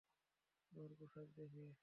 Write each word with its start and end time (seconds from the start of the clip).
তোমার 0.71 0.91
পোশাক 0.99 1.27
দেখে। 1.35 1.65